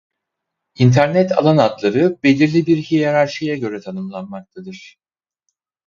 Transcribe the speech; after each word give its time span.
Internet 0.79 1.31
alan 1.31 1.57
adları 1.57 2.19
belirli 2.23 2.65
bir 2.67 2.77
hiyerarşiye 2.77 3.57
göre 3.57 3.81
tanımlanmaktadır. 3.81 4.97